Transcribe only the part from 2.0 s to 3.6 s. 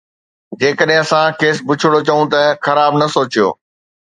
چئون ته خراب نه سوچيو